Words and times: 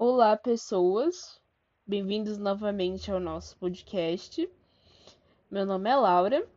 Olá, 0.00 0.36
pessoas. 0.36 1.40
Bem-vindos 1.84 2.38
novamente 2.38 3.10
ao 3.10 3.18
nosso 3.18 3.56
podcast. 3.56 4.48
Meu 5.50 5.66
nome 5.66 5.90
é 5.90 5.96
Laura. 5.96 6.48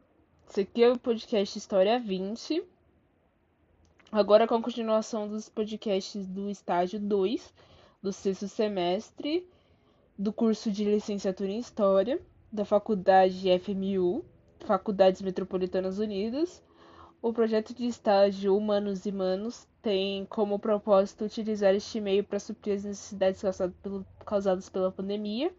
Esse 0.47 0.61
aqui 0.61 0.83
é 0.83 0.91
o 0.91 0.99
podcast 0.99 1.57
História 1.57 1.99
20. 1.99 2.63
Agora 4.11 4.47
com 4.47 4.53
a 4.53 4.61
continuação 4.61 5.27
dos 5.27 5.49
podcasts 5.49 6.27
do 6.27 6.51
estágio 6.51 6.99
2 6.99 7.51
do 7.99 8.13
sexto 8.13 8.47
semestre 8.47 9.49
do 10.15 10.31
curso 10.31 10.69
de 10.69 10.85
licenciatura 10.85 11.49
em 11.49 11.57
História 11.57 12.21
da 12.51 12.63
Faculdade 12.63 13.49
FMU, 13.57 14.23
Faculdades 14.59 15.23
Metropolitanas 15.23 15.97
Unidas. 15.97 16.61
O 17.19 17.33
projeto 17.33 17.73
de 17.73 17.87
estágio 17.87 18.55
Humanos 18.55 19.07
e 19.07 19.11
Manos 19.11 19.67
tem 19.81 20.25
como 20.25 20.59
propósito 20.59 21.25
utilizar 21.25 21.73
este 21.73 21.99
meio 21.99 22.23
para 22.23 22.39
suprir 22.39 22.75
as 22.75 22.83
necessidades 22.83 23.41
causadas 24.25 24.69
pela 24.69 24.91
pandemia. 24.91 25.51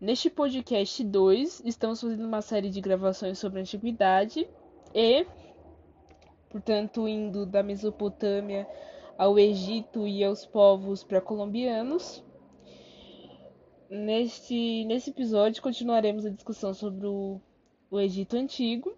Neste 0.00 0.30
podcast 0.30 1.02
2, 1.02 1.62
estamos 1.64 2.00
fazendo 2.00 2.24
uma 2.24 2.42
série 2.42 2.70
de 2.70 2.80
gravações 2.80 3.38
sobre 3.38 3.58
a 3.58 3.62
antiguidade 3.62 4.46
e, 4.94 5.26
portanto, 6.50 7.08
indo 7.08 7.46
da 7.46 7.62
Mesopotâmia 7.62 8.68
ao 9.16 9.38
Egito 9.38 10.06
e 10.06 10.22
aos 10.22 10.44
povos 10.44 11.02
pré-colombianos. 11.02 12.22
Neste, 13.88 14.84
nesse 14.84 15.10
episódio, 15.10 15.62
continuaremos 15.62 16.26
a 16.26 16.30
discussão 16.30 16.74
sobre 16.74 17.06
o, 17.06 17.40
o 17.90 17.98
Egito 17.98 18.36
Antigo, 18.36 18.96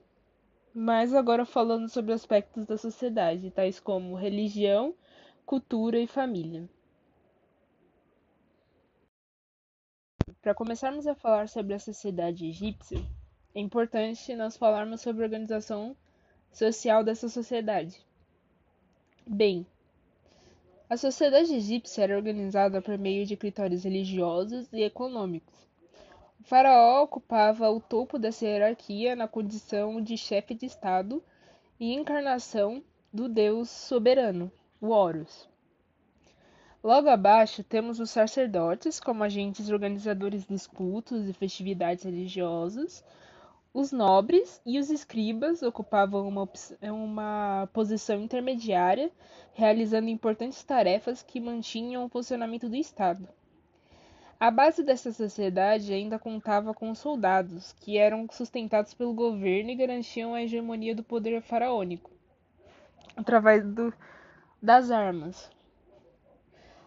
mas 0.81 1.13
agora 1.13 1.45
falando 1.45 1.89
sobre 1.89 2.13
aspectos 2.13 2.65
da 2.65 2.79
sociedade, 2.79 3.51
tais 3.51 3.81
como 3.81 4.15
religião, 4.15 4.95
cultura 5.45 5.99
e 5.99 6.07
família. 6.07 6.69
Para 10.41 10.55
começarmos 10.55 11.05
a 11.09 11.17
falar 11.17 11.49
sobre 11.49 11.75
a 11.75 11.81
sociedade 11.81 12.47
egípcia, 12.47 13.05
é 13.57 13.61
importante 13.61 14.37
nós 14.37 14.57
falarmos 14.57 15.01
sobre 15.01 15.23
a 15.23 15.27
organização 15.27 15.97
social 16.53 17.03
dessa 17.03 17.29
sociedade. 17.29 18.01
Bem, 19.27 19.67
a 20.89 20.97
sociedade 20.97 21.53
egípcia 21.55 22.05
era 22.05 22.17
organizada 22.17 22.81
por 22.81 22.97
meio 22.97 23.27
de 23.27 23.37
critérios 23.37 23.83
religiosos 23.83 24.73
e 24.73 24.85
econômicos. 24.85 25.68
Faraó 26.49 27.03
ocupava 27.03 27.69
o 27.69 27.79
topo 27.79 28.19
dessa 28.19 28.47
hierarquia 28.47 29.15
na 29.15 29.29
condição 29.29 30.01
de 30.01 30.17
chefe 30.17 30.55
de 30.55 30.65
Estado 30.65 31.23
e 31.79 31.93
encarnação 31.93 32.83
do 33.13 33.29
deus 33.29 33.69
soberano, 33.69 34.51
o 34.81 34.89
Horus. 34.89 35.47
Logo 36.83 37.11
abaixo 37.11 37.63
temos 37.63 38.01
os 38.01 38.09
sacerdotes 38.09 38.99
como 38.99 39.23
agentes 39.23 39.69
organizadores 39.69 40.47
dos 40.47 40.67
cultos 40.67 41.29
e 41.29 41.35
festividades 41.35 42.05
religiosas, 42.05 43.05
os 43.75 43.93
nobres 43.93 44.59
e 44.65 44.79
os 44.79 44.89
escribas 44.89 45.63
ocupavam 45.63 46.27
uma, 46.27 46.49
uma 46.81 47.69
posição 47.75 48.23
intermediária, 48.23 49.13
realizando 49.53 50.09
importantes 50.09 50.65
tarefas 50.65 51.23
que 51.23 51.41
mantinham 51.41 52.07
o 52.07 52.09
funcionamento 52.09 52.71
do 52.71 52.77
Estado. 52.77 53.29
A 54.41 54.53
base 54.53 54.85
dessa 54.85 55.11
sociedade 55.11 55.93
ainda 55.93 56.17
contava 56.17 56.73
com 56.73 56.93
os 56.93 57.01
soldados, 57.01 57.73
que 57.73 57.99
eram 57.99 58.29
sustentados 58.31 58.95
pelo 58.95 59.13
governo 59.13 59.71
e 59.71 59.75
garantiam 59.75 60.33
a 60.33 60.41
hegemonia 60.41 60.95
do 60.95 61.03
poder 61.03 61.43
faraônico, 61.43 62.09
através 63.17 63.67
do, 63.67 63.93
das 64.63 64.93
armas. 64.93 65.51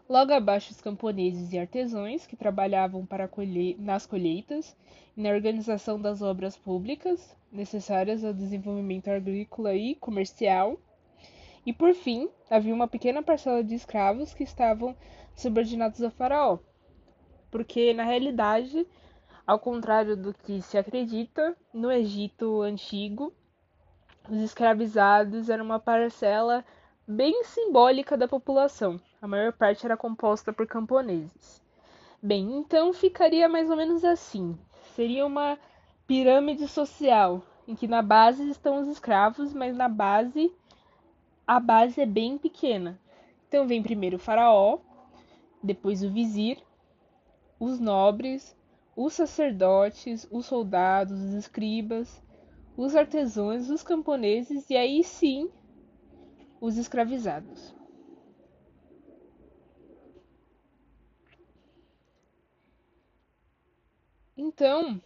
Logo 0.08 0.32
abaixo, 0.32 0.72
os 0.72 0.80
camponeses 0.80 1.52
e 1.52 1.60
artesãos, 1.60 2.26
que 2.26 2.38
trabalhavam 2.38 3.06
para 3.06 3.28
colhe 3.28 3.76
nas 3.78 4.06
colheitas 4.06 4.74
e 5.18 5.22
na 5.22 5.32
organização 5.32 6.00
das 6.00 6.22
obras 6.22 6.56
públicas 6.56 7.36
necessárias 7.52 8.24
ao 8.24 8.34
desenvolvimento 8.34 9.10
agrícola 9.10 9.76
e 9.76 9.96
comercial. 9.96 10.80
E 11.66 11.74
por 11.74 11.94
fim, 11.94 12.30
havia 12.50 12.74
uma 12.74 12.88
pequena 12.88 13.22
parcela 13.22 13.62
de 13.62 13.76
escravos 13.76 14.34
que 14.34 14.44
estavam 14.44 14.96
subordinados 15.36 16.02
ao 16.02 16.10
faraó, 16.12 16.58
porque 17.52 17.94
na 17.94 18.04
realidade, 18.04 18.88
ao 19.46 19.60
contrário 19.60 20.16
do 20.16 20.34
que 20.34 20.62
se 20.62 20.78
acredita, 20.78 21.56
no 21.74 21.92
Egito 21.92 22.62
antigo, 22.62 23.34
os 24.30 24.40
escravizados 24.40 25.50
eram 25.50 25.66
uma 25.66 25.80
parcela 25.80 26.64
bem 27.08 27.44
simbólica 27.44 28.18
da 28.18 28.28
população. 28.28 29.00
A 29.22 29.28
maior 29.28 29.52
parte 29.52 29.86
era 29.86 29.98
composta 29.98 30.54
por 30.54 30.66
camponeses. 30.66 31.62
Bem, 32.24 32.58
então 32.58 32.94
ficaria 32.94 33.50
mais 33.50 33.70
ou 33.70 33.76
menos 33.76 34.06
assim. 34.06 34.58
Seria 34.96 35.26
uma 35.26 35.58
pirâmide 36.08 36.68
social, 36.68 37.44
em 37.68 37.76
que 37.76 37.88
na 37.88 38.02
base 38.02 38.50
estão 38.50 38.82
os 38.82 38.88
escravos, 38.88 39.54
mas 39.54 39.76
na 39.76 39.90
base 39.90 40.52
a 41.46 41.60
base 41.60 42.00
é 42.00 42.06
bem 42.06 42.38
pequena. 42.38 43.00
Então 43.48 43.68
vem 43.68 43.84
primeiro 43.84 44.16
o 44.16 44.20
faraó, 44.20 44.78
depois 45.62 46.04
o 46.04 46.10
vizir, 46.10 46.58
os 47.62 47.80
nobres, 47.80 48.58
os 48.96 49.14
sacerdotes, 49.14 50.28
os 50.32 50.48
soldados, 50.48 51.22
os 51.22 51.34
escribas, 51.36 52.20
os 52.76 52.96
artesãos, 52.96 53.70
os 53.70 53.84
camponeses 53.84 54.68
e 54.68 54.76
aí 54.76 55.04
sim 55.04 55.48
os 56.60 56.76
escravizados. 56.76 57.72
Então, 64.36 65.00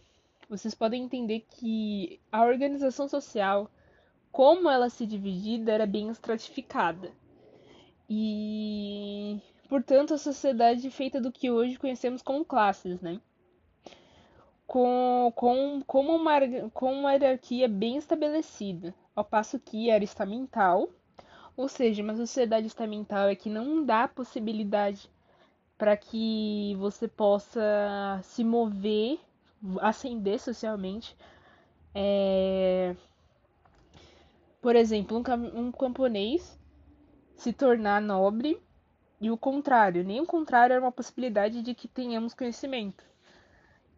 vocês 0.48 0.74
podem 0.74 1.04
entender 1.04 1.40
que 1.40 2.18
a 2.32 2.42
organização 2.42 3.06
social, 3.06 3.70
como 4.32 4.70
ela 4.70 4.88
se 4.88 5.04
dividida, 5.04 5.72
era 5.72 5.84
bem 5.84 6.08
estratificada. 6.08 7.12
E, 8.08 9.42
portanto, 9.68 10.14
a 10.14 10.18
sociedade 10.18 10.90
feita 10.90 11.20
do 11.20 11.32
que 11.32 11.50
hoje 11.50 11.78
conhecemos 11.78 12.22
como 12.22 12.44
classes, 12.44 13.00
né? 13.00 13.20
Com, 14.66 15.32
com, 15.36 15.82
com, 15.86 16.00
uma, 16.06 16.40
com 16.72 16.92
uma 16.92 17.12
hierarquia 17.12 17.68
bem 17.68 17.96
estabelecida, 17.96 18.94
ao 19.14 19.24
passo 19.24 19.58
que 19.58 19.90
era 19.90 20.02
estamental, 20.02 20.88
ou 21.56 21.68
seja, 21.68 22.02
uma 22.02 22.14
sociedade 22.14 22.66
estamental 22.66 23.28
é 23.28 23.34
que 23.34 23.48
não 23.48 23.84
dá 23.84 24.06
possibilidade 24.06 25.08
para 25.78 25.96
que 25.96 26.74
você 26.78 27.06
possa 27.08 28.20
se 28.22 28.44
mover, 28.44 29.18
ascender 29.80 30.38
socialmente. 30.40 31.16
É... 31.94 32.94
Por 34.60 34.74
exemplo, 34.74 35.16
um, 35.16 35.60
um 35.60 35.72
camponês 35.72 36.58
se 37.36 37.52
tornar 37.52 38.00
nobre 38.00 38.60
e 39.20 39.30
o 39.30 39.36
contrário. 39.36 40.04
Nem 40.04 40.20
o 40.20 40.26
contrário 40.26 40.74
era 40.74 40.82
uma 40.82 40.92
possibilidade 40.92 41.62
de 41.62 41.74
que 41.74 41.88
tenhamos 41.88 42.34
conhecimento. 42.34 43.04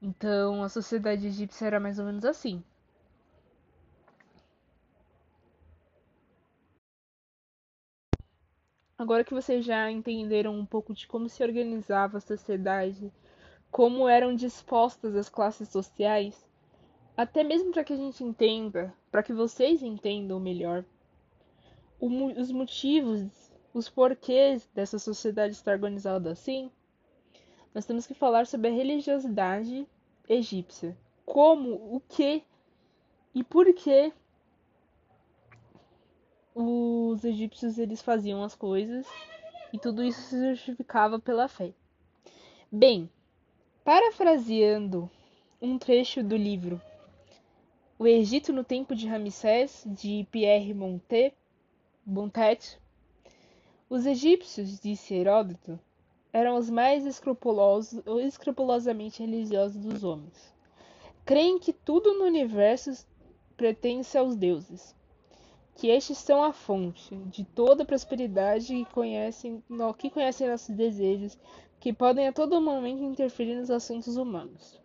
Então, 0.01 0.62
a 0.62 0.69
sociedade 0.69 1.27
egípcia 1.27 1.67
era 1.67 1.81
mais 1.81 1.99
ou 1.99 2.05
menos 2.05 2.25
assim. 2.25 2.62
Agora 8.97 9.23
que 9.23 9.34
vocês 9.34 9.65
já 9.65 9.91
entenderam 9.91 10.59
um 10.59 10.67
pouco 10.67 10.93
de 10.93 11.06
como 11.06 11.29
se 11.29 11.43
organizava 11.43 12.19
a 12.19 12.21
sociedade, 12.21 13.12
como 13.71 14.09
eram 14.09 14.35
dispostas 14.35 15.15
as 15.15 15.29
classes 15.29 15.69
sociais, 15.69 16.45
até 17.17 17.45
mesmo 17.45 17.71
para 17.71 17.85
que 17.85 17.93
a 17.93 17.97
gente 17.97 18.25
entenda, 18.25 18.93
para 19.11 19.23
que 19.23 19.33
vocês 19.33 19.83
entendam 19.83 20.41
melhor 20.41 20.85
os 22.00 22.50
motivos, 22.50 23.47
os 23.73 23.89
porquês 23.89 24.69
dessa 24.75 24.99
sociedade 24.99 25.53
estar 25.53 25.73
organizada 25.73 26.33
assim, 26.33 26.70
nós 27.75 27.85
temos 27.85 28.06
que 28.06 28.15
falar 28.15 28.47
sobre 28.47 28.69
a 28.69 28.73
religiosidade 28.73 29.87
egípcia. 30.29 30.97
Como, 31.25 31.94
o 31.94 32.00
que 32.00 32.43
e 33.35 33.44
por 33.44 33.73
que 33.75 34.12
os 36.55 37.23
egípcios 37.25 37.79
eles 37.79 38.03
faziam 38.03 38.43
as 38.43 38.55
coisas 38.55 39.06
e 39.73 39.79
tudo 39.79 40.03
isso 40.03 40.21
se 40.23 40.55
justificava 40.55 41.19
pela 41.19 41.47
fé. 41.47 41.73
Bem, 42.71 43.09
parafraseando 43.85 45.11
um 45.61 45.79
trecho 45.79 46.23
do 46.23 46.37
livro 46.37 46.81
O 47.99 48.06
Egito 48.06 48.53
no 48.53 48.64
Tempo 48.64 48.94
de 48.94 49.06
Ramsés, 49.06 49.85
de 49.87 50.26
Pierre 50.31 50.75
Montet, 50.75 51.35
Montet 52.05 52.81
os 53.88 54.06
egípcios, 54.06 54.79
disse 54.79 55.14
Heródoto, 55.14 55.79
eram 56.32 56.56
os 56.56 56.69
mais 56.69 57.06
escrupulosos 57.06 58.02
escrupulosamente 58.23 59.23
religiosos 59.23 59.81
dos 59.81 60.05
homens. 60.05 60.55
Creem 61.25 61.58
que 61.58 61.73
tudo 61.73 62.14
no 62.14 62.25
universo 62.25 63.06
pertence 63.56 64.17
aos 64.17 64.37
deuses 64.37 64.96
que 65.79 65.87
estes 65.87 66.19
são 66.19 66.43
a 66.43 66.52
fonte 66.52 67.14
de 67.26 67.44
toda 67.44 67.85
prosperidade 67.85 68.75
e 68.75 68.85
conhecem, 68.87 69.62
que 69.96 70.11
conhecem 70.11 70.49
nossos 70.49 70.75
desejos, 70.75 71.38
que 71.79 71.93
podem 71.93 72.26
a 72.26 72.32
todo 72.32 72.61
momento 72.61 73.05
interferir 73.05 73.55
nos 73.55 73.70
assuntos 73.70 74.17
humanos. 74.17 74.81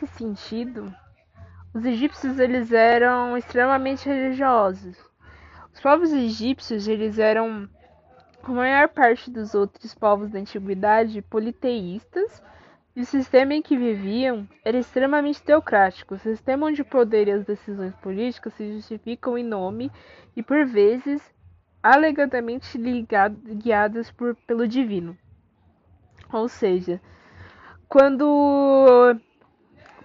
Nesse 0.00 0.06
sentido, 0.16 0.96
os 1.76 1.84
egípcios 1.84 2.38
eles 2.38 2.72
eram 2.72 3.36
extremamente 3.36 4.08
religiosos. 4.08 4.96
Os 5.74 5.78
povos 5.78 6.10
egípcios 6.10 6.88
eles 6.88 7.18
eram 7.18 7.68
a 8.42 8.50
maior 8.50 8.88
parte 8.88 9.30
dos 9.30 9.54
outros 9.54 9.94
povos 9.94 10.30
da 10.30 10.38
antiguidade 10.38 11.20
politeístas 11.20 12.42
e 12.94 13.02
o 13.02 13.04
sistema 13.04 13.52
em 13.52 13.60
que 13.60 13.76
viviam 13.76 14.48
era 14.64 14.78
extremamente 14.78 15.42
teocrático. 15.42 16.14
O 16.14 16.18
sistema 16.18 16.66
onde 16.66 16.80
o 16.80 16.84
poder 16.84 17.28
e 17.28 17.32
as 17.32 17.44
decisões 17.44 17.94
políticas 17.96 18.54
se 18.54 18.72
justificam 18.72 19.36
em 19.36 19.44
nome 19.44 19.92
e, 20.34 20.42
por 20.42 20.64
vezes, 20.64 21.20
alegadamente 21.82 22.78
ligado, 22.78 23.36
guiadas 23.54 24.10
por, 24.10 24.34
pelo 24.46 24.66
divino. 24.66 25.14
Ou 26.32 26.48
seja, 26.48 26.98
quando, 27.86 29.14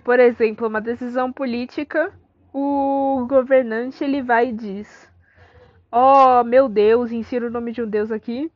por 0.03 0.19
exemplo, 0.19 0.67
uma 0.67 0.81
decisão 0.81 1.31
política, 1.31 2.13
o 2.53 3.25
governante 3.27 4.03
ele 4.03 4.21
vai 4.21 4.49
e 4.49 4.53
diz: 4.53 5.09
"Oh, 5.91 6.43
meu 6.43 6.67
Deus, 6.69 7.11
insira 7.11 7.47
o 7.47 7.51
nome 7.51 7.71
de 7.71 7.81
um 7.81 7.87
deus 7.87 8.11
aqui 8.11 8.51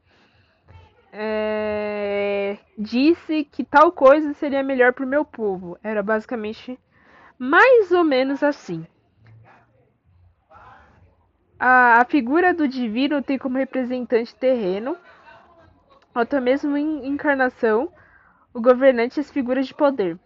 é, 1.18 2.58
disse 2.78 3.46
que 3.46 3.64
tal 3.64 3.90
coisa 3.90 4.34
seria 4.34 4.62
melhor 4.62 4.92
para 4.92 5.06
o 5.06 5.08
meu 5.08 5.24
povo. 5.24 5.78
Era 5.82 6.04
basicamente 6.04 6.78
mais 7.40 7.90
ou 7.94 8.04
menos 8.04 8.44
assim. 8.44 8.86
A, 11.58 12.02
a 12.02 12.06
figura 12.06 12.54
do 12.54 12.68
divino 12.68 13.24
tem 13.24 13.38
como 13.38 13.58
representante 13.58 14.36
terreno, 14.36 14.98
ou 16.14 16.22
até 16.22 16.42
mesmo 16.42 16.76
em 16.76 17.08
encarnação, 17.08 17.90
o 18.54 18.60
governante 18.60 19.18
e 19.18 19.22
as 19.22 19.32
figuras 19.32 19.66
de 19.66 19.74
poder. 19.74 20.20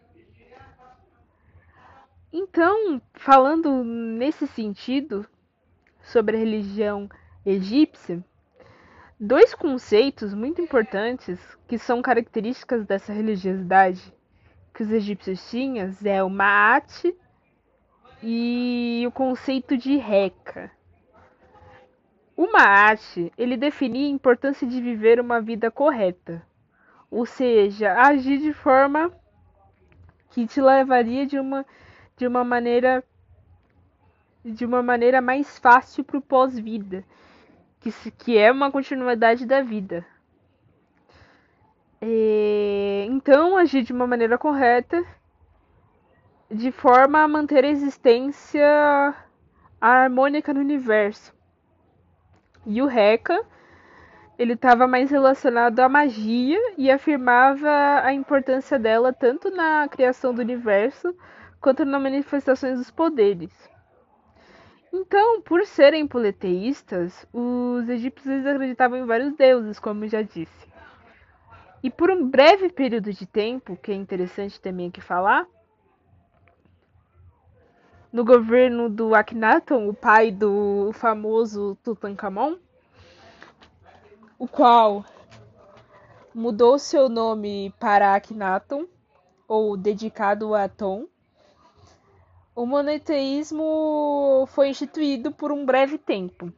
Então, 2.31 3.01
falando 3.13 3.83
nesse 3.83 4.47
sentido 4.47 5.25
sobre 6.01 6.37
a 6.37 6.39
religião 6.39 7.09
egípcia, 7.45 8.23
Dois 9.21 9.53
conceitos 9.53 10.33
muito 10.33 10.61
importantes 10.61 11.37
que 11.67 11.77
são 11.77 12.01
características 12.01 12.85
dessa 12.85 13.11
religiosidade 13.11 14.13
que 14.73 14.81
os 14.81 14.89
egípcios 14.89 15.49
tinham 15.49 15.93
é 16.05 16.23
o 16.23 16.29
Maat 16.29 17.13
e 18.23 19.03
o 19.05 19.11
conceito 19.11 19.75
de 19.75 19.97
Reca. 19.97 20.71
O 22.33 22.49
Maat, 22.49 23.29
ele 23.37 23.57
definia 23.57 24.07
a 24.07 24.09
importância 24.09 24.65
de 24.65 24.79
viver 24.79 25.19
uma 25.19 25.41
vida 25.41 25.69
correta, 25.69 26.41
ou 27.11 27.25
seja, 27.25 27.91
agir 28.01 28.37
de 28.37 28.53
forma 28.53 29.11
que 30.29 30.47
te 30.47 30.61
levaria 30.61 31.25
de 31.25 31.37
uma 31.37 31.65
de 32.19 32.27
uma 32.27 32.43
maneira 32.43 33.01
de 34.43 34.65
uma 34.65 34.83
maneira 34.83 35.21
mais 35.21 35.57
fácil 35.57 36.03
para 36.03 36.17
o 36.17 36.21
pós-vida 36.21 37.03
que, 37.79 38.11
que 38.11 38.37
é 38.37 38.51
uma 38.51 38.71
continuidade 38.71 39.45
da 39.45 39.61
vida. 39.61 40.05
E, 42.01 43.05
então, 43.09 43.57
agir 43.57 43.83
de 43.83 43.93
uma 43.93 44.05
maneira 44.05 44.37
correta, 44.37 45.01
de 46.51 46.71
forma 46.71 47.21
a 47.21 47.27
manter 47.27 47.63
a 47.63 47.69
existência 47.69 49.15
harmônica 49.79 50.53
no 50.53 50.59
universo. 50.59 51.33
E 52.65 52.81
o 52.81 52.85
Reca, 52.85 53.45
ele 54.37 54.53
estava 54.53 54.87
mais 54.87 55.09
relacionado 55.09 55.79
à 55.79 55.87
magia 55.87 56.59
e 56.77 56.91
afirmava 56.91 58.01
a 58.03 58.13
importância 58.13 58.77
dela 58.77 59.13
tanto 59.13 59.49
na 59.51 59.87
criação 59.87 60.33
do 60.33 60.41
universo 60.41 61.15
quanto 61.59 61.85
nas 61.85 62.01
manifestações 62.01 62.77
dos 62.77 62.91
poderes. 62.91 63.51
Então, 64.91 65.41
por 65.41 65.65
serem 65.65 66.07
politeístas, 66.07 67.27
os 67.31 67.87
egípcios 67.87 68.45
acreditavam 68.45 68.97
em 68.97 69.05
vários 69.05 69.35
deuses, 69.35 69.79
como 69.79 70.07
já 70.07 70.21
disse. 70.21 70.67
E 71.83 71.89
por 71.89 72.09
um 72.09 72.27
breve 72.27 72.69
período 72.69 73.13
de 73.13 73.25
tempo, 73.25 73.77
que 73.77 73.91
é 73.91 73.95
interessante 73.95 74.59
também 74.59 74.87
aqui 74.87 74.99
falar, 74.99 75.45
no 78.11 78.25
governo 78.25 78.89
do 78.89 79.13
Akhenaton, 79.13 79.87
o 79.87 79.93
pai 79.93 80.31
do 80.31 80.91
famoso 80.93 81.77
Tutankhamon, 81.83 82.57
o 84.39 84.47
qual 84.47 85.05
mudou 86.33 86.79
seu 86.79 87.07
nome 87.07 87.73
para 87.79 88.15
Akhenaton, 88.15 88.87
ou 89.47 89.77
dedicado 89.77 90.55
a 90.55 90.63
Aton, 90.63 91.07
o 92.59 92.65
monoteísmo 92.65 94.45
foi 94.47 94.67
instituído 94.67 95.31
por 95.31 95.49
um 95.49 95.65
breve 95.65 95.97
tempo, 95.97 96.51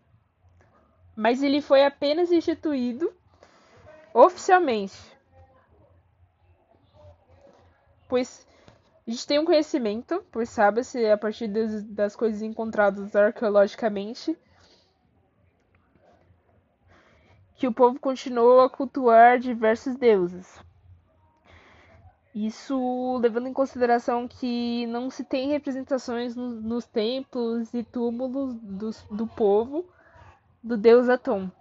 mas 1.15 1.43
ele 1.43 1.61
foi 1.61 1.85
apenas 1.85 2.31
instituído 2.31 3.13
oficialmente, 4.11 4.97
pois 8.09 8.47
a 9.07 9.11
gente 9.11 9.27
tem 9.27 9.37
um 9.37 9.45
conhecimento, 9.45 10.25
pois 10.31 10.49
sabe-se 10.49 11.05
a 11.05 11.15
partir 11.15 11.47
das, 11.47 12.15
coisas 12.15 12.41
encontradas 12.41 13.15
arqueologicamente, 13.15 14.35
que 17.57 17.67
o 17.67 17.71
povo 17.71 17.99
continuou 17.99 18.61
a 18.61 18.69
cultuar 18.71 19.37
diversos 19.37 19.95
deuses. 19.95 20.59
Isso 22.33 23.17
levando 23.21 23.47
em 23.47 23.53
consideração 23.53 24.25
que 24.27 24.85
não 24.87 25.09
se 25.09 25.23
tem 25.23 25.49
representações 25.49 26.35
no, 26.35 26.49
nos 26.49 26.85
templos 26.85 27.73
e 27.73 27.83
túmulos 27.83 28.55
do, 29.09 29.27
povo 29.27 29.85
do 30.63 30.77
deus 30.77 31.09
Atom, 31.09 31.51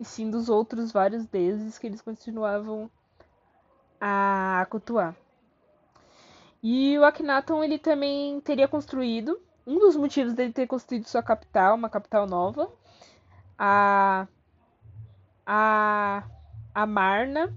e 0.00 0.04
sim 0.04 0.28
dos 0.28 0.48
outros 0.48 0.90
vários 0.90 1.24
deuses 1.26 1.78
que 1.78 1.86
eles 1.86 2.02
continuavam 2.02 2.90
a 4.00 4.66
cultuar. 4.68 5.14
E 6.60 6.98
o 6.98 7.04
Akhenaton 7.04 7.62
ele 7.62 7.78
também 7.78 8.40
teria 8.40 8.66
construído, 8.66 9.40
um 9.64 9.78
dos 9.78 9.94
motivos 9.94 10.32
dele 10.32 10.52
ter 10.52 10.66
construído 10.66 11.06
sua 11.06 11.22
capital, 11.22 11.76
uma 11.76 11.88
capital 11.88 12.26
nova, 12.26 12.72
a 13.56 14.26
a 15.46 16.24
Amarna, 16.74 17.54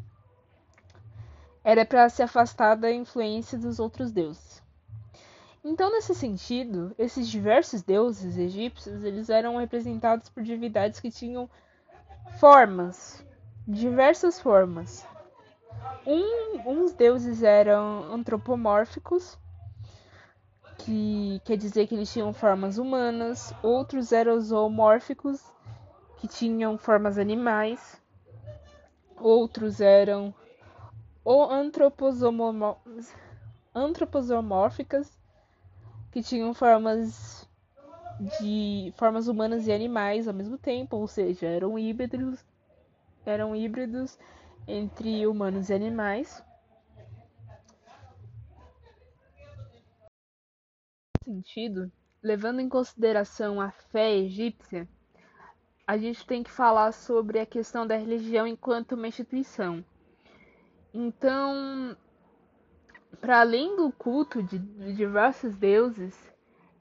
era 1.64 1.86
para 1.86 2.10
se 2.10 2.24
afastar 2.24 2.76
da 2.76 2.92
influência 2.92 3.58
dos 3.58 3.80
outros 3.80 4.12
deuses. 4.12 4.62
Então, 5.64 5.92
nesse 5.92 6.16
sentido, 6.16 6.96
esses 6.98 7.28
diversos 7.28 7.82
deuses 7.82 8.38
egípcios, 8.38 9.04
eles 9.04 9.30
eram 9.30 9.58
representados 9.58 10.30
por 10.30 10.42
divindades 10.42 11.00
que 11.00 11.12
tinham 11.12 11.50
formas, 12.40 13.24
diversas 13.68 14.40
formas. 14.40 15.06
Um, 16.08 16.62
uns 16.66 16.94
deuses 16.94 17.44
eram 17.44 18.14
antropomórficos, 18.14 19.38
que 20.78 21.42
quer 21.44 21.58
dizer 21.58 21.88
que 21.88 21.96
eles 21.96 22.12
tinham 22.12 22.34
formas 22.34 22.78
humanas, 22.78 23.54
outros 23.62 24.14
eram 24.14 24.40
zoomórficos, 24.40 25.44
que 26.20 26.28
tinham 26.28 26.78
formas 26.78 27.18
animais, 27.18 28.02
outros 29.18 29.82
eram 29.82 30.34
ou 31.24 31.50
antropomórficas, 33.74 35.18
que 36.12 36.24
tinham 36.24 36.54
formas 36.54 37.48
de 38.42 38.94
formas 38.98 39.28
humanas 39.28 39.68
e 39.68 39.72
animais 39.72 40.28
ao 40.28 40.34
mesmo 40.34 40.58
tempo, 40.58 40.98
ou 40.98 41.08
seja, 41.08 41.48
eram 41.48 41.80
híbridos, 41.80 42.44
eram 43.26 43.56
híbridos 43.56 44.18
entre 44.68 45.26
humanos 45.26 45.70
e 45.70 45.74
animais. 45.74 46.44
sentido, 51.30 51.92
levando 52.24 52.60
em 52.60 52.68
consideração 52.68 53.62
a 53.62 53.70
fé 53.70 54.16
egípcia, 54.16 54.88
a 55.86 55.96
gente 55.96 56.26
tem 56.26 56.42
que 56.42 56.50
falar 56.50 56.92
sobre 56.92 57.40
a 57.40 57.46
questão 57.46 57.86
da 57.86 57.96
religião 57.96 58.48
enquanto 58.48 58.94
uma 58.94 59.08
instituição. 59.08 59.86
Então, 60.94 61.96
para 63.22 63.42
além 63.42 63.76
do 63.76 63.92
culto 63.92 64.42
de, 64.42 64.58
de 64.58 64.94
diversos 64.94 65.56
deuses, 65.56 66.16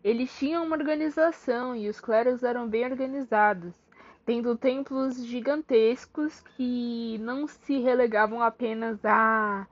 eles 0.02 0.36
tinham 0.38 0.64
uma 0.64 0.76
organização 0.76 1.76
e 1.76 1.88
os 1.88 2.00
clérigos 2.00 2.42
eram 2.42 2.68
bem 2.68 2.84
organizados, 2.84 3.74
tendo 4.24 4.56
templos 4.56 5.22
gigantescos 5.24 6.40
que 6.40 7.18
não 7.18 7.46
se 7.46 7.78
relegavam 7.80 8.42
apenas 8.42 9.04
a, 9.04 9.66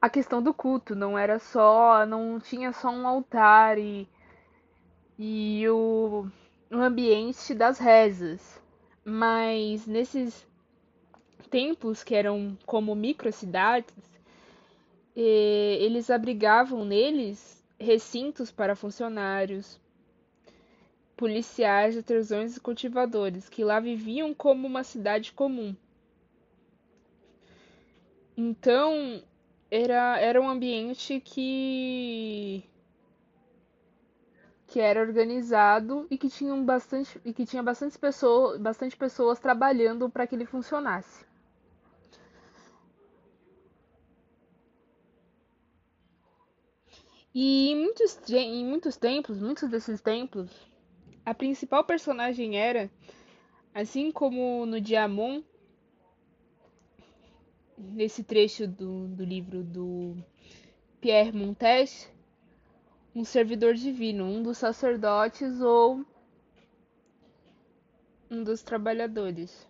a 0.00 0.08
questão 0.08 0.42
do 0.42 0.54
culto, 0.54 0.94
não 0.94 1.18
era 1.18 1.38
só, 1.38 2.06
não 2.06 2.38
tinha 2.38 2.72
só 2.72 2.88
um 2.90 3.06
altar 3.06 3.76
e, 3.78 4.08
e 5.18 5.68
o, 5.68 6.26
o 6.70 6.76
ambiente 6.76 7.54
das 7.54 7.78
rezas, 7.78 8.62
mas 9.04 9.86
nesses 9.86 10.46
templos 11.50 12.02
que 12.02 12.14
eram 12.14 12.56
como 12.66 12.94
microcidades, 12.94 13.94
eles 15.16 16.10
abrigavam 16.10 16.84
neles 16.84 17.62
recintos 17.78 18.50
para 18.50 18.74
funcionários, 18.74 19.80
policiais, 21.16 21.96
artesãos 21.96 22.56
e 22.56 22.60
cultivadores, 22.60 23.48
que 23.48 23.62
lá 23.64 23.78
viviam 23.78 24.34
como 24.34 24.66
uma 24.66 24.82
cidade 24.82 25.32
comum. 25.32 25.74
Então, 28.36 29.22
era, 29.70 30.18
era 30.18 30.40
um 30.40 30.48
ambiente 30.48 31.20
que 31.20 32.64
que 34.66 34.80
era 34.80 35.00
organizado 35.00 36.04
e 36.10 36.18
que 36.18 36.28
tinha 36.28 36.52
bastante 36.56 37.20
e 37.24 37.32
que 37.32 37.46
tinha 37.46 37.62
bastante 37.62 37.96
pessoas, 37.96 38.58
bastante 38.58 38.96
pessoas 38.96 39.38
trabalhando 39.38 40.10
para 40.10 40.26
que 40.26 40.34
ele 40.34 40.44
funcionasse. 40.44 41.24
E 47.34 47.70
em 47.70 47.76
muitos, 47.76 48.16
em 48.30 48.64
muitos 48.64 48.96
templos, 48.96 49.40
muitos 49.40 49.68
desses 49.68 50.00
templos, 50.00 50.48
a 51.26 51.34
principal 51.34 51.82
personagem 51.82 52.56
era, 52.56 52.88
assim 53.74 54.12
como 54.12 54.64
no 54.64 54.80
Diamond, 54.80 55.44
nesse 57.76 58.22
trecho 58.22 58.68
do, 58.68 59.08
do 59.08 59.24
livro 59.24 59.64
do 59.64 60.16
Pierre 61.00 61.32
Montaigne, 61.36 62.06
um 63.12 63.24
servidor 63.24 63.74
divino, 63.74 64.24
um 64.24 64.40
dos 64.40 64.58
sacerdotes 64.58 65.60
ou 65.60 66.04
um 68.30 68.44
dos 68.44 68.62
trabalhadores. 68.62 69.68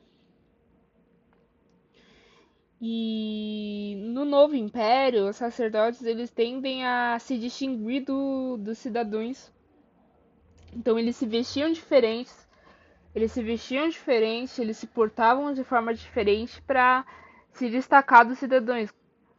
E 2.87 3.97
no 4.13 4.27
novo 4.27 4.55
império, 4.55 5.27
os 5.27 5.37
sacerdotes 5.37 6.03
eles 6.03 6.31
tendem 6.31 6.85
a 6.85 7.19
se 7.19 7.39
distinguir 7.39 8.05
do, 8.05 8.59
dos 8.59 8.77
cidadãos. 8.77 9.51
Então 10.71 10.99
eles 10.99 11.17
se 11.17 11.25
vestiam 11.25 11.73
diferentes, 11.73 12.47
eles 13.15 13.33
se 13.33 13.43
vestiam 13.43 13.89
diferente, 13.89 14.61
eles 14.61 14.77
se 14.77 14.87
portavam 14.87 15.55
de 15.55 15.65
forma 15.65 15.95
diferente 15.95 16.61
para 16.61 17.07
se 17.53 17.71
destacar 17.71 18.27
dos 18.27 18.39
cidadãos, 18.39 18.93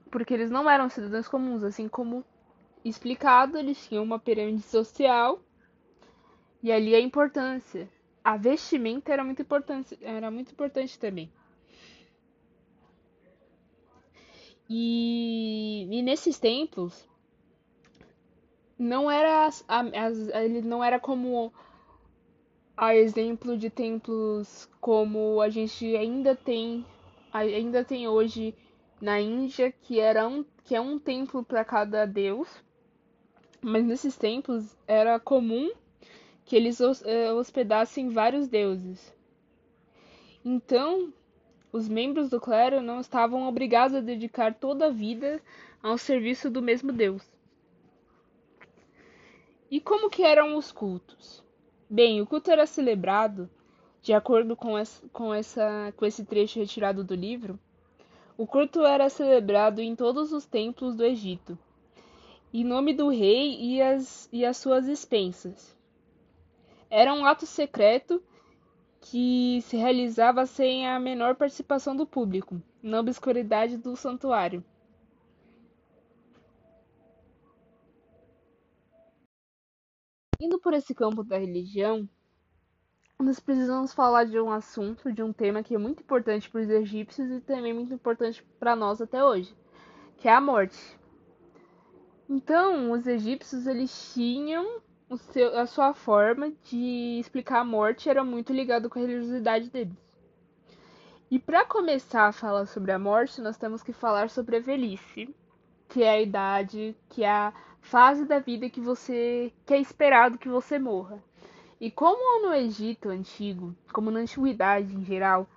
porque 0.09 0.33
eles 0.33 0.49
não 0.49 0.67
eram 0.67 0.89
cidadãos 0.89 1.27
comuns, 1.27 1.61
assim 1.61 1.87
como 1.87 2.25
explicado, 2.83 3.59
eles 3.59 3.87
tinham 3.87 4.03
uma 4.03 4.17
pirâmide 4.17 4.63
social 4.63 5.39
e 6.63 6.71
ali 6.71 6.95
a 6.95 6.99
importância. 6.99 7.87
A 8.23 8.37
vestimenta 8.37 9.13
era 9.13 9.23
muito 9.23 9.43
importante, 9.43 9.99
era 10.01 10.31
muito 10.31 10.51
importante 10.51 10.97
também. 10.97 11.31
E, 14.69 15.88
e 15.91 16.01
nesses 16.01 16.39
templos 16.39 17.07
não 18.77 19.10
era 19.10 19.45
as, 19.45 19.63
as, 19.67 20.27
ele 20.29 20.62
não 20.62 20.84
era 20.84 21.00
como 21.00 21.53
a 22.75 22.95
exemplo 22.95 23.57
de 23.57 23.69
templos 23.69 24.69
como 24.81 25.39
a 25.39 25.50
gente 25.50 25.95
ainda 25.95 26.36
tem 26.36 26.86
ainda 27.31 27.84
tem 27.84 28.07
hoje 28.07 28.55
na 29.00 29.19
Índia 29.19 29.72
que 29.72 30.00
era 30.00 30.27
um, 30.27 30.43
que 30.63 30.75
é 30.75 30.81
um 30.81 30.98
templo 30.98 31.43
para 31.43 31.63
cada 31.65 32.05
deus. 32.05 32.48
Mas 33.62 33.84
nesses 33.86 34.15
templos 34.15 34.75
era 34.88 35.19
comum 35.19 35.72
que 36.45 36.55
eles 36.55 36.79
eh, 36.79 37.34
hospedassem 37.34 38.10
vários 38.10 38.48
deuses. 38.48 39.13
Então 40.43 41.12
os 41.75 41.89
membros 41.89 42.29
do 42.29 42.39
clero 42.39 42.82
não 42.82 43.01
estavam 43.01 43.50
obrigados 43.50 43.98
a 43.98 44.00
dedicar 44.00 44.53
toda 44.53 44.86
a 44.86 44.89
vida 44.89 45.41
ao 45.84 45.98
serviço 45.98 46.50
do 46.50 46.62
mesmo 46.62 46.94
Deus. 46.94 47.22
E 49.70 49.82
como 49.82 50.10
que 50.10 50.24
eram 50.24 50.55
os 50.55 50.72
cultos? 50.72 51.44
Bem, 51.89 52.22
o 52.22 52.25
culto 52.25 52.50
era 52.50 52.65
celebrado, 52.65 53.50
de 54.01 54.13
acordo 54.13 54.55
com, 54.55 54.77
essa, 54.77 55.05
com, 55.10 55.34
essa, 55.34 55.94
com 55.98 56.05
esse 56.05 56.24
trecho 56.24 56.60
retirado 56.60 57.03
do 57.03 57.13
livro, 57.13 57.60
o 58.38 58.48
culto 58.48 58.86
era 58.86 59.10
celebrado 59.10 59.82
em 59.82 59.98
todos 59.98 60.32
os 60.32 60.46
templos 60.46 60.96
do 60.96 61.03
Egito, 61.03 61.60
em 62.53 62.63
nome 62.63 62.94
do 62.94 63.10
rei 63.10 63.60
e 63.60 63.82
as, 63.82 64.29
e 64.32 64.46
as 64.46 64.55
suas 64.55 64.88
expensas. 64.88 65.75
Era 66.89 67.13
um 67.13 67.25
ato 67.25 67.46
secreto 67.46 68.24
que 69.07 69.62
se 69.62 69.77
realizava 69.77 70.47
sem 70.47 70.88
a 70.88 71.00
menor 71.00 71.35
participação 71.35 71.95
do 71.95 72.07
público, 72.07 72.59
na 72.81 73.00
obscuridade 73.00 73.77
do 73.77 73.95
santuário. 73.95 74.65
Indo 80.41 80.59
por 80.59 80.74
esse 80.74 80.95
campo 80.95 81.24
da 81.24 81.38
religião, 81.38 82.09
nós 83.19 83.39
precisamos 83.39 83.93
falar 83.93 84.24
de 84.24 84.39
um 84.39 84.50
assunto, 84.50 85.13
de 85.13 85.21
um 85.21 85.31
tema 85.31 85.62
que 85.62 85.75
é 85.75 85.77
muito 85.77 86.01
importante 86.01 86.50
para 86.50 86.62
os 86.62 86.69
egípcios 86.69 87.29
e 87.29 87.41
também 87.41 87.74
muito 87.75 87.93
importante 87.93 88.43
para 88.59 88.75
nós 88.75 89.00
até 89.00 89.24
hoje, 89.24 89.55
que 90.17 90.27
é 90.27 90.33
a 90.33 90.41
morte. 90.41 91.00
Então, 92.27 92.91
os 92.91 93.05
egípcios 93.05 93.67
eles 93.67 94.13
tinham 94.15 94.81
seu, 95.17 95.57
a 95.57 95.65
sua 95.67 95.93
forma 95.93 96.51
de 96.63 97.19
explicar 97.19 97.59
a 97.59 97.65
morte 97.65 98.09
era 98.09 98.24
muito 98.24 98.51
ligado 98.51 98.89
com 98.89 98.97
a 98.97 99.01
religiosidade 99.01 99.69
deles. 99.69 99.95
E 101.29 101.39
para 101.39 101.65
começar 101.65 102.27
a 102.27 102.31
falar 102.31 102.65
sobre 102.65 102.91
a 102.91 103.00
morte, 103.00 103.41
nós 103.41 103.57
temos 103.57 103.83
que 103.83 103.93
falar 103.93 104.29
sobre 104.29 104.57
a 104.57 104.59
velhice, 104.59 105.33
que 105.88 106.03
é 106.03 106.09
a 106.09 106.21
idade, 106.21 106.95
que 107.09 107.24
é 107.24 107.29
a 107.29 107.53
fase 107.81 108.25
da 108.25 108.39
vida 108.39 108.69
que 108.69 108.81
você 108.81 109.53
que 109.65 109.74
é 109.74 109.79
esperado 109.79 110.38
que 110.38 110.50
você 110.50 110.79
morra. 110.79 111.24
E 111.79 111.91
como 111.91 112.41
no 112.41 112.53
Egito 112.53 113.09
antigo, 113.09 113.75
como 113.93 114.09
na 114.09 114.21
antiguidade 114.21 114.95
em 114.95 115.03
geral, 115.03 115.47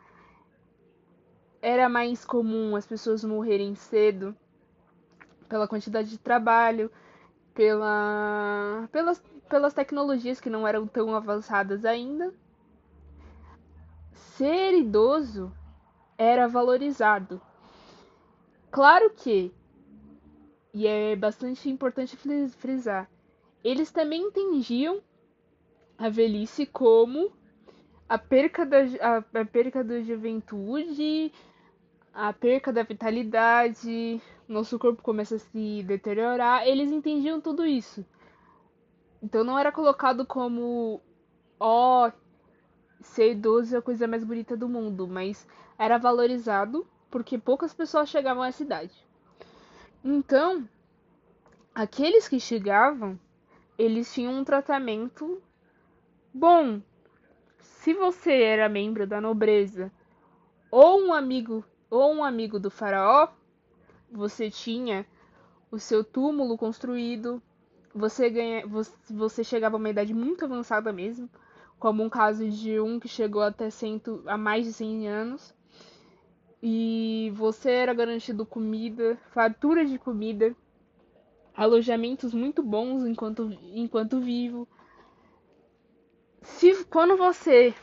era 1.60 1.88
mais 1.88 2.24
comum 2.24 2.76
as 2.76 2.86
pessoas 2.86 3.24
morrerem 3.24 3.74
cedo 3.74 4.36
pela 5.48 5.68
quantidade 5.68 6.10
de 6.10 6.18
trabalho, 6.18 6.90
pela, 7.54 8.88
pelas, 8.92 9.22
pelas 9.48 9.74
tecnologias 9.74 10.40
que 10.40 10.50
não 10.50 10.66
eram 10.66 10.86
tão 10.86 11.14
avançadas 11.14 11.84
ainda, 11.84 12.32
ser 14.12 14.74
idoso 14.74 15.52
era 16.16 16.46
valorizado. 16.46 17.40
Claro 18.70 19.10
que, 19.10 19.52
e 20.72 20.86
é 20.86 21.16
bastante 21.16 21.68
importante 21.68 22.16
frisar, 22.16 23.10
eles 23.64 23.90
também 23.90 24.22
entendiam 24.22 25.00
a 25.96 26.08
velhice 26.08 26.64
como 26.66 27.32
a 28.08 28.16
perca 28.16 28.64
da, 28.64 28.78
a, 29.00 29.40
a 29.40 29.44
perca 29.44 29.82
da 29.82 30.00
juventude, 30.00 31.32
a 32.14 32.32
perca 32.32 32.72
da 32.72 32.82
vitalidade, 32.82 34.20
nosso 34.48 34.78
corpo 34.78 35.02
começa 35.02 35.36
a 35.36 35.38
se 35.38 35.82
deteriorar. 35.82 36.66
Eles 36.66 36.90
entendiam 36.90 37.40
tudo 37.40 37.66
isso. 37.66 38.04
Então 39.22 39.42
não 39.42 39.58
era 39.58 39.72
colocado 39.72 40.24
como, 40.24 41.00
ó, 41.58 42.08
oh, 42.08 42.12
ser 43.00 43.32
idoso 43.32 43.74
é 43.74 43.78
a 43.78 43.82
coisa 43.82 44.06
mais 44.06 44.24
bonita 44.24 44.56
do 44.56 44.68
mundo, 44.68 45.06
mas 45.08 45.46
era 45.78 45.98
valorizado 45.98 46.86
porque 47.10 47.38
poucas 47.38 47.72
pessoas 47.72 48.08
chegavam 48.08 48.42
a 48.42 48.48
essa 48.48 48.62
idade. 48.62 48.92
Então, 50.04 50.68
aqueles 51.74 52.28
que 52.28 52.38
chegavam, 52.38 53.18
eles 53.76 54.12
tinham 54.12 54.34
um 54.34 54.44
tratamento 54.44 55.42
bom. 56.32 56.80
Se 57.60 57.94
você 57.94 58.42
era 58.42 58.68
membro 58.68 59.06
da 59.06 59.20
nobreza 59.20 59.90
ou 60.70 61.00
um 61.00 61.12
amigo 61.12 61.64
ou 61.90 62.14
um 62.14 62.24
amigo 62.24 62.58
do 62.58 62.70
faraó, 62.70 63.28
você 64.10 64.50
tinha 64.50 65.06
o 65.70 65.78
seu 65.78 66.04
túmulo 66.04 66.56
construído, 66.56 67.42
você 67.98 68.30
ganha, 68.30 68.66
você, 69.10 69.44
chegava 69.44 69.76
a 69.76 69.78
uma 69.78 69.90
idade 69.90 70.14
muito 70.14 70.44
avançada 70.44 70.92
mesmo, 70.92 71.28
como 71.78 72.02
um 72.02 72.08
caso 72.08 72.48
de 72.48 72.80
um 72.80 72.98
que 73.00 73.08
chegou 73.08 73.42
até 73.42 73.70
cento, 73.70 74.22
a 74.26 74.36
mais 74.38 74.64
de 74.64 74.72
100 74.72 75.08
anos. 75.08 75.54
E 76.62 77.32
você 77.36 77.70
era 77.70 77.94
garantido 77.94 78.46
comida, 78.46 79.16
fartura 79.32 79.84
de 79.84 79.98
comida, 79.98 80.54
alojamentos 81.54 82.34
muito 82.34 82.62
bons 82.62 83.04
enquanto, 83.06 83.50
enquanto 83.74 84.20
vivo. 84.20 84.66
Se 86.42 86.84
quando 86.84 87.16
você 87.16 87.74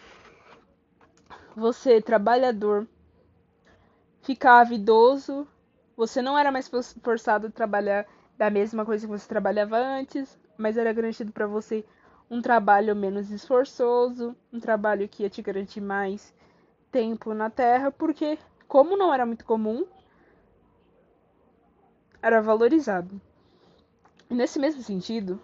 você 1.56 2.02
trabalhador 2.02 2.88
ficava 4.22 4.74
idoso, 4.74 5.48
Você 5.98 6.22
não 6.22 6.38
era 6.38 6.52
mais 6.52 6.70
forçado 7.02 7.48
a 7.48 7.52
trabalhar 7.52 8.06
da 8.38 8.50
mesma 8.50 8.86
coisa 8.86 9.06
que 9.06 9.12
você 9.12 9.28
trabalhava 9.28 9.78
antes, 9.78 10.38
mas 10.58 10.78
era 10.78 10.92
garantido 10.94 11.32
para 11.32 11.48
você 11.48 11.86
um 12.30 12.42
trabalho 12.42 12.96
menos 12.96 13.30
esforçoso, 13.30 14.36
um 14.52 14.60
trabalho 14.60 15.08
que 15.08 15.24
ia 15.24 15.30
te 15.30 15.42
garantir 15.42 15.82
mais 15.82 16.34
tempo 16.92 17.34
na 17.34 17.50
Terra, 17.50 17.92
porque, 17.92 18.38
como 18.68 18.98
não 18.98 19.14
era 19.14 19.26
muito 19.26 19.46
comum, 19.46 19.86
era 22.22 22.42
valorizado. 22.42 23.22
E 24.30 24.34
nesse 24.34 24.58
mesmo 24.58 24.82
sentido, 24.82 25.40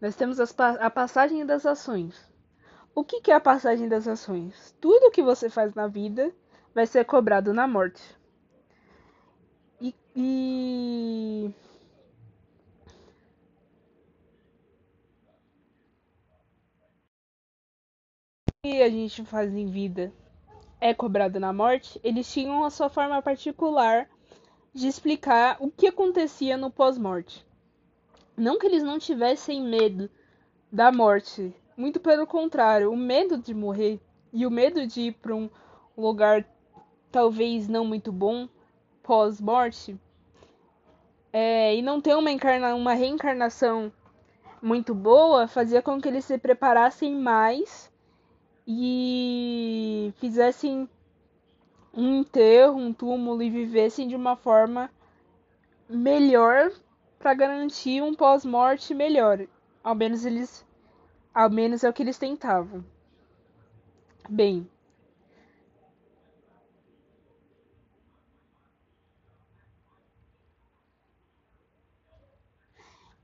nós 0.00 0.16
temos 0.16 0.38
a 0.40 0.90
passagem 0.90 1.46
das 1.46 1.64
ações. 1.64 2.32
O 2.94 3.04
que 3.04 3.30
é 3.30 3.34
a 3.34 3.40
passagem 3.40 3.88
das 3.88 4.06
ações? 4.06 4.74
Tudo 4.80 5.10
que 5.10 5.22
você 5.22 5.48
faz 5.48 5.74
na 5.74 5.86
vida 5.86 6.32
vai 6.74 6.86
ser 6.86 7.04
cobrado 7.04 7.52
na 7.52 7.66
morte. 7.66 8.02
E, 9.80 9.94
e... 10.14 11.54
que 18.64 18.80
a 18.80 18.88
gente 18.88 19.22
faz 19.26 19.54
em 19.54 19.66
vida 19.66 20.10
é 20.80 20.94
cobrado 20.94 21.38
na 21.38 21.52
morte, 21.52 22.00
eles 22.02 22.32
tinham 22.32 22.64
a 22.64 22.70
sua 22.70 22.88
forma 22.88 23.20
particular 23.20 24.08
de 24.72 24.88
explicar 24.88 25.58
o 25.60 25.70
que 25.70 25.88
acontecia 25.88 26.56
no 26.56 26.70
pós-morte. 26.70 27.46
Não 28.34 28.58
que 28.58 28.66
eles 28.66 28.82
não 28.82 28.98
tivessem 28.98 29.62
medo 29.62 30.08
da 30.72 30.90
morte, 30.90 31.54
muito 31.76 32.00
pelo 32.00 32.26
contrário, 32.26 32.90
o 32.90 32.96
medo 32.96 33.36
de 33.36 33.52
morrer 33.52 34.00
e 34.32 34.46
o 34.46 34.50
medo 34.50 34.86
de 34.86 35.08
ir 35.08 35.12
para 35.12 35.34
um 35.34 35.50
lugar 35.94 36.42
talvez 37.12 37.68
não 37.68 37.84
muito 37.84 38.10
bom 38.10 38.48
pós-morte 39.02 39.94
é, 41.30 41.76
e 41.76 41.82
não 41.82 42.00
ter 42.00 42.16
uma, 42.16 42.30
uma 42.74 42.94
reencarnação 42.94 43.92
muito 44.62 44.94
boa 44.94 45.46
fazia 45.46 45.82
com 45.82 46.00
que 46.00 46.08
eles 46.08 46.24
se 46.24 46.38
preparassem 46.38 47.14
mais 47.14 47.92
e 48.66 50.12
fizessem 50.18 50.88
um 51.94 52.20
enterro, 52.20 52.76
um 52.78 52.92
túmulo 52.92 53.42
e 53.42 53.50
vivessem 53.50 54.06
de 54.08 54.16
uma 54.16 54.36
forma 54.36 54.90
melhor 55.88 56.70
para 57.18 57.34
garantir 57.34 58.02
um 58.02 58.14
pós-morte 58.14 58.94
melhor. 58.94 59.46
Ao 59.82 59.94
menos 59.94 60.24
eles 60.24 60.64
ao 61.34 61.50
menos 61.50 61.84
é 61.84 61.88
o 61.90 61.92
que 61.92 62.02
eles 62.02 62.18
tentavam. 62.18 62.84
Bem, 64.28 64.68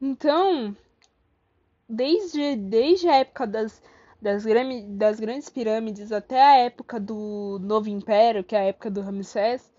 Então, 0.00 0.74
desde, 1.88 2.56
desde 2.56 3.08
a 3.08 3.16
época 3.16 3.46
das, 3.46 3.82
das, 4.20 4.44
das 4.88 5.18
grandes 5.18 5.48
pirâmides 5.48 6.12
até 6.12 6.42
a 6.42 6.56
época 6.56 7.00
do 7.00 7.58
Novo 7.60 7.88
Império, 7.88 8.44
que 8.44 8.54
é 8.54 8.60
a 8.60 8.64
época 8.64 8.90
do 8.90 9.00
Ramsés, 9.00 9.72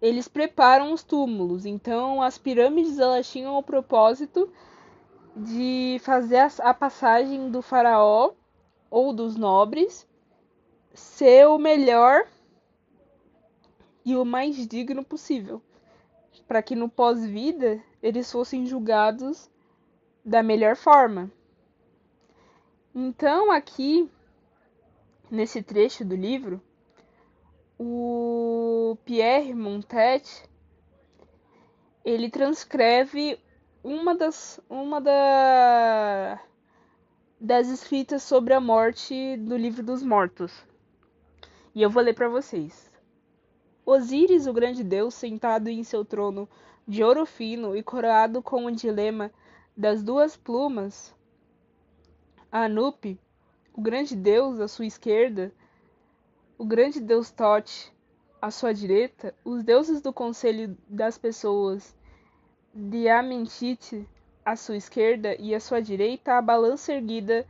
eles 0.00 0.28
preparam 0.28 0.92
os 0.92 1.02
túmulos. 1.02 1.64
Então, 1.64 2.22
as 2.22 2.38
pirâmides 2.38 2.98
elas 2.98 3.30
tinham 3.30 3.56
o 3.56 3.62
propósito 3.62 4.50
de 5.36 5.98
fazer 6.02 6.38
a, 6.38 6.50
a 6.70 6.74
passagem 6.74 7.50
do 7.50 7.62
faraó 7.62 8.32
ou 8.90 9.12
dos 9.12 9.36
nobres 9.36 10.06
ser 10.92 11.46
o 11.46 11.58
melhor 11.58 12.26
e 14.04 14.16
o 14.16 14.24
mais 14.24 14.66
digno 14.66 15.04
possível, 15.04 15.62
para 16.46 16.62
que 16.62 16.74
no 16.74 16.88
pós-vida 16.88 17.80
eles 18.02 18.32
fossem 18.32 18.66
julgados 18.66 19.50
da 20.24 20.42
melhor 20.42 20.74
forma. 20.74 21.30
Então, 23.00 23.52
aqui 23.52 24.10
nesse 25.30 25.62
trecho 25.62 26.04
do 26.04 26.16
livro, 26.16 26.60
o 27.78 28.98
Pierre 29.04 29.54
Montet 29.54 30.42
ele 32.04 32.28
transcreve 32.28 33.38
uma 33.84 34.16
das 34.16 34.60
uma 34.68 35.00
da, 35.00 36.40
das 37.40 37.68
escritas 37.68 38.24
sobre 38.24 38.52
a 38.52 38.60
morte 38.60 39.36
do 39.36 39.56
livro 39.56 39.84
dos 39.84 40.02
mortos. 40.02 40.66
E 41.76 41.82
eu 41.82 41.90
vou 41.90 42.02
ler 42.02 42.14
para 42.14 42.28
vocês. 42.28 42.90
Osíris, 43.86 44.48
o 44.48 44.52
grande 44.52 44.82
deus, 44.82 45.14
sentado 45.14 45.68
em 45.68 45.84
seu 45.84 46.04
trono 46.04 46.48
de 46.84 47.04
ouro 47.04 47.24
fino 47.24 47.76
e 47.76 47.82
coroado 47.82 48.42
com 48.42 48.66
o 48.66 48.72
dilema 48.72 49.30
das 49.76 50.02
duas 50.02 50.36
plumas, 50.36 51.16
Anup, 52.50 53.20
o 53.74 53.82
grande 53.82 54.16
deus 54.16 54.58
à 54.58 54.66
sua 54.66 54.86
esquerda, 54.86 55.52
o 56.56 56.64
grande 56.64 56.98
deus 56.98 57.30
Tote 57.30 57.92
à 58.40 58.50
sua 58.50 58.72
direita, 58.72 59.34
os 59.44 59.62
deuses 59.62 60.00
do 60.00 60.14
conselho 60.14 60.74
das 60.88 61.18
pessoas 61.18 61.94
de 62.72 63.06
Amentit 63.06 64.08
à 64.42 64.56
sua 64.56 64.78
esquerda 64.78 65.36
e 65.38 65.54
à 65.54 65.60
sua 65.60 65.82
direita, 65.82 66.38
a 66.38 66.42
balança 66.42 66.94
erguida 66.94 67.46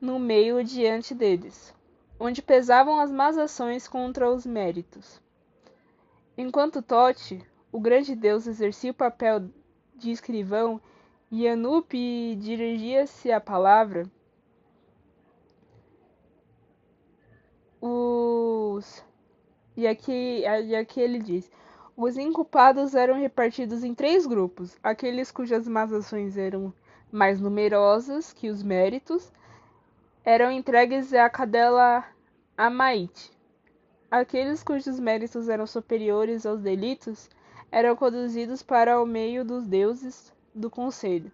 no 0.00 0.18
meio 0.18 0.64
diante 0.64 1.14
deles, 1.14 1.72
onde 2.18 2.42
pesavam 2.42 2.98
as 2.98 3.12
más 3.12 3.38
ações 3.38 3.86
contra 3.86 4.28
os 4.28 4.44
méritos. 4.44 5.22
Enquanto 6.36 6.82
Tote, 6.82 7.46
o 7.70 7.78
grande 7.78 8.16
deus, 8.16 8.48
exercia 8.48 8.90
o 8.90 8.94
papel 8.94 9.48
de 9.94 10.10
escrivão 10.10 10.80
e 11.30 11.46
Anup 11.46 11.92
dirigia-se 12.40 13.30
a 13.30 13.40
palavra, 13.40 14.10
os 17.86 19.04
e 19.76 19.86
aqui, 19.86 20.42
e 20.42 20.74
aqui 20.74 21.00
ele 21.00 21.18
diz: 21.18 21.50
os 21.96 22.16
inculpados 22.16 22.94
eram 22.94 23.14
repartidos 23.14 23.84
em 23.84 23.94
três 23.94 24.26
grupos: 24.26 24.76
aqueles 24.82 25.30
cujas 25.30 25.68
más 25.68 25.92
ações 25.92 26.36
eram 26.36 26.72
mais 27.12 27.40
numerosas 27.40 28.32
que 28.32 28.48
os 28.48 28.62
méritos 28.62 29.32
eram 30.24 30.50
entregues 30.50 31.14
à 31.14 31.30
cadela 31.30 32.04
Amaite. 32.56 33.30
Aqueles 34.10 34.62
cujos 34.62 34.98
méritos 34.98 35.48
eram 35.48 35.66
superiores 35.66 36.46
aos 36.46 36.60
delitos 36.60 37.28
eram 37.70 37.96
conduzidos 37.96 38.62
para 38.62 39.02
o 39.02 39.06
meio 39.06 39.44
dos 39.44 39.66
deuses 39.66 40.32
do 40.54 40.70
conselho, 40.70 41.30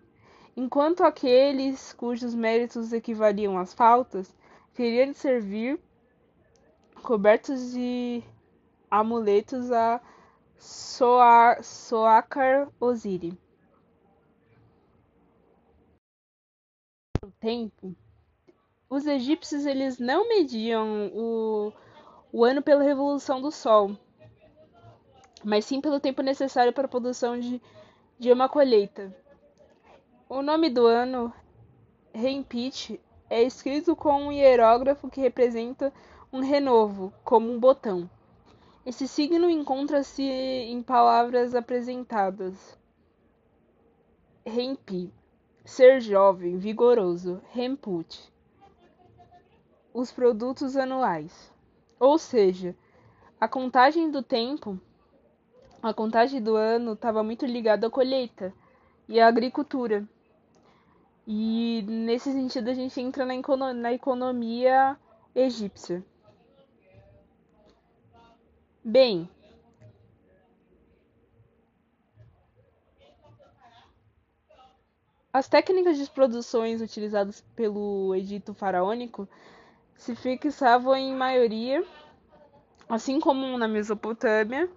enquanto 0.57 1.05
aqueles 1.05 1.93
cujos 1.93 2.35
méritos 2.35 2.93
equivaliam 2.93 3.59
às 3.59 3.73
faltas 3.73 4.35
teriam 4.75 5.11
de 5.11 5.17
servir 5.17 5.79
cobertos 7.03 7.73
de 7.73 8.23
amuletos 8.91 9.71
a 9.73 10.01
Soakar 10.59 11.59
Osiri. 12.81 13.39
tempo, 17.41 17.95
os 18.89 19.05
egípcios 19.05 19.67
eles 19.67 19.99
não 19.99 20.29
mediam 20.29 21.11
o, 21.13 21.73
o 22.33 22.45
ano 22.45 22.63
pela 22.63 22.85
revolução 22.85 23.41
do 23.41 23.51
Sol, 23.51 23.97
mas 25.43 25.65
sim 25.65 25.81
pelo 25.81 25.99
tempo 25.99 26.23
necessário 26.23 26.73
para 26.73 26.85
a 26.85 26.89
produção 26.89 27.39
de, 27.39 27.61
de 28.17 28.31
uma 28.31 28.49
colheita. 28.49 29.13
O 30.29 30.41
nome 30.41 30.71
do 30.71 30.87
ano, 30.87 31.33
Rempit, 32.15 33.01
é 33.29 33.43
escrito 33.43 33.97
com 33.97 34.29
um 34.29 34.33
hierógrafo 34.33 35.11
que 35.11 35.21
representa 35.21 35.93
um 36.33 36.41
renovo, 36.41 37.13
como 37.23 37.53
um 37.53 37.61
botão. 37.61 38.09
Esse 38.87 39.07
signo 39.07 39.51
encontra-se 39.51 40.23
em 40.23 40.83
palavras 40.83 41.55
apresentadas. 41.55 42.79
Rempi, 44.45 45.13
ser 45.63 46.01
jovem, 46.01 46.57
vigoroso. 46.57 47.41
Remput, 47.51 48.33
os 49.93 50.11
produtos 50.11 50.75
anuais. 50.75 51.53
Ou 52.01 52.19
seja, 52.19 52.75
a 53.39 53.47
contagem 53.47 54.11
do 54.11 54.23
tempo, 54.23 54.81
a 55.83 55.93
contagem 55.93 56.43
do 56.43 56.57
ano 56.57 56.95
estava 56.95 57.23
muito 57.23 57.45
ligada 57.45 57.89
à 57.89 57.91
colheita 57.91 58.55
e 59.07 59.21
à 59.21 59.29
agricultura. 59.29 60.09
E 61.27 61.85
nesse 61.87 62.33
sentido 62.33 62.71
a 62.71 62.75
gente 62.75 62.99
entra 63.01 63.27
na, 63.27 63.37
econo 63.37 63.73
na 63.75 63.93
economia 63.93 64.97
egípcia. 65.35 66.03
Bem, 68.85 69.29
as 75.33 75.49
técnicas 75.49 75.97
de 75.97 76.11
produções 76.11 76.81
utilizadas 76.81 77.41
pelo 77.55 78.13
Egito 78.15 78.53
faraônico 78.53 79.29
se 79.97 80.17
fixavam 80.17 80.97
em 80.97 81.15
maioria, 81.15 81.85
assim 82.89 83.21
como 83.21 83.57
na 83.57 83.69
Mesopotâmia, 83.69 84.69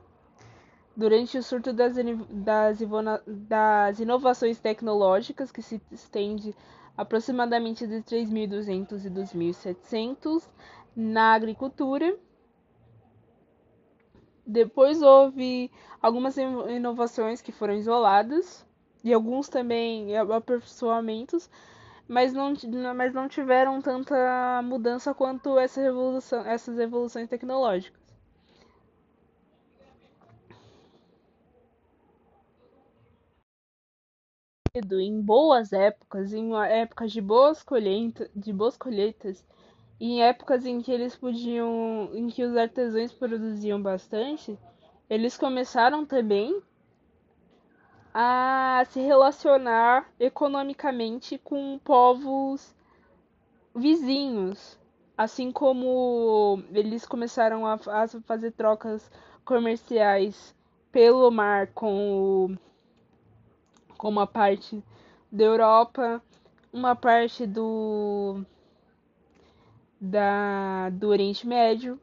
durante 0.95 1.37
o 1.39 1.43
surto 1.43 1.73
das, 1.73 1.95
das, 2.29 2.79
das 3.27 3.99
inovações 3.99 4.59
tecnológicas, 4.59 5.51
que 5.51 5.63
se 5.63 5.81
estende 5.91 6.55
aproximadamente 6.95 7.87
de 7.87 8.03
3.200 8.03 9.05
e 9.05 9.09
2.700 9.09 10.47
na 10.95 11.33
agricultura. 11.33 12.15
Depois 14.47 15.01
houve 15.01 15.71
algumas 16.01 16.37
inovações 16.37 17.41
que 17.41 17.51
foram 17.51 17.73
isoladas 17.75 18.65
e 19.03 19.13
alguns 19.13 19.49
também 19.49 20.15
aperfeiçoamentos, 20.17 21.49
mas 22.07 22.33
não, 22.33 22.53
mas 22.95 23.13
não 23.13 23.27
tiveram 23.27 23.81
tanta 23.81 24.61
mudança 24.63 25.13
quanto 25.13 25.57
essa 25.59 25.81
revolução, 25.81 26.45
essas 26.45 26.79
evoluções 26.79 27.29
tecnológicas. 27.29 28.01
em 34.99 35.21
boas 35.21 35.73
épocas, 35.73 36.33
em 36.33 36.53
épocas 36.65 37.11
de 37.11 37.19
boas 37.21 37.63
colheitas, 37.63 38.29
de 38.35 38.53
boas 38.53 38.77
colheitas, 38.77 39.43
em 39.99 40.21
épocas 40.21 40.65
em 40.65 40.81
que 40.81 40.91
eles 40.91 41.15
podiam, 41.15 42.09
em 42.13 42.27
que 42.27 42.43
os 42.43 42.55
artesãos 42.55 43.11
produziam 43.11 43.81
bastante, 43.81 44.57
eles 45.09 45.37
começaram 45.37 46.05
também 46.05 46.61
a 48.13 48.83
se 48.89 48.99
relacionar 49.01 50.09
economicamente 50.19 51.37
com 51.37 51.79
povos 51.83 52.73
vizinhos, 53.75 54.79
assim 55.17 55.51
como 55.51 56.63
eles 56.71 57.05
começaram 57.05 57.65
a, 57.65 57.73
a 57.73 58.07
fazer 58.25 58.51
trocas 58.51 59.11
comerciais 59.43 60.55
pelo 60.91 61.29
mar 61.29 61.67
com 61.67 62.47
o 62.51 62.57
com 63.97 64.09
uma 64.09 64.27
parte 64.27 64.83
da 65.31 65.43
Europa, 65.43 66.21
uma 66.71 66.95
parte 66.95 67.45
do 67.45 68.45
da 70.05 70.89
do 70.91 71.09
Oriente 71.09 71.47
Médio, 71.47 71.99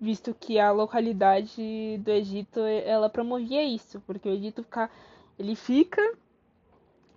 visto 0.00 0.34
que 0.38 0.58
a 0.58 0.70
localidade 0.70 1.98
do 1.98 2.10
Egito 2.10 2.60
ela 2.60 3.08
promovia 3.08 3.64
isso, 3.64 4.00
porque 4.06 4.28
o 4.28 4.32
Egito 4.32 4.62
fica, 4.62 4.90
ele 5.38 5.54
fica 5.54 6.02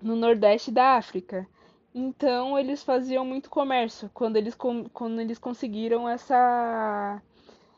no 0.02 0.16
nordeste 0.16 0.72
da 0.72 0.96
África. 0.96 1.48
Então 1.94 2.58
eles 2.58 2.84
faziam 2.84 3.26
muito 3.26 3.50
comércio 3.50 4.10
quando 4.14 4.38
eles, 4.38 4.56
quando 4.94 5.20
eles 5.20 5.40
conseguiram 5.40 6.08
essa, 6.08 7.22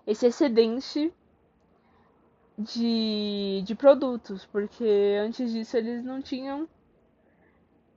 esse 0.06 0.26
excedente 0.26 1.14
de, 2.58 3.64
de 3.66 3.76
produtos, 3.76 4.46
porque 4.46 5.18
antes 5.20 5.52
disso 5.52 5.78
eles 5.78 6.04
não 6.04 6.22
tinham. 6.22 6.68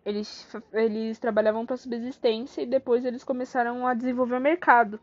Eles, 0.05 0.47
eles 0.73 1.19
trabalhavam 1.19 1.67
para 1.67 1.77
subsistência 1.77 2.63
e 2.63 2.67
depois 2.67 3.05
eles 3.05 3.25
começaram 3.25 3.87
a 3.87 3.95
desenvolver 3.95 4.37
o 4.37 4.41
mercado. 4.41 5.01